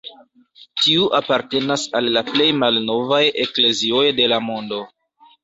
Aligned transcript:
Tiu 0.85 1.03
apartenas 1.17 1.83
al 1.99 2.09
la 2.15 2.23
plej 2.31 2.49
malnovaj 2.63 3.21
eklezioj 3.45 4.03
de 4.23 4.33
la 4.35 4.43
mondo. 4.49 4.83